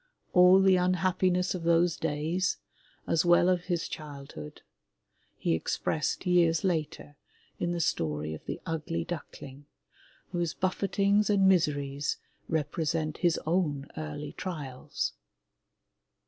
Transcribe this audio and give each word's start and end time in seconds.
All 0.33 0.59
the 0.59 0.77
imhappiness 0.77 1.53
of 1.53 1.61
those 1.61 1.95
days, 1.95 2.57
as 3.05 3.23
well 3.23 3.49
as 3.49 3.59
of 3.59 3.65
his 3.65 3.87
child 3.87 4.31
hood, 4.31 4.63
he 5.37 5.53
expressed 5.53 6.25
years 6.25 6.63
later 6.63 7.17
in 7.59 7.71
the 7.71 7.79
story 7.79 8.33
of 8.33 8.43
the 8.47 8.59
Ugly 8.65 9.03
Duckling, 9.03 9.67
whose 10.31 10.55
bufferings 10.55 11.29
and 11.29 11.47
miseries 11.47 12.17
represent 12.49 13.17
his 13.19 13.39
own 13.45 13.89
early 13.95 14.31
trials. 14.31 15.13